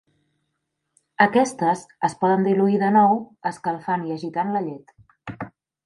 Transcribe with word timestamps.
Aquestes 1.25 1.83
es 2.09 2.17
poden 2.23 2.49
diluir 2.49 2.81
de 2.85 2.91
nou 2.99 3.21
escalfant 3.53 4.09
i 4.09 4.19
agitant 4.19 4.55
la 4.57 4.67
llet. 4.71 5.51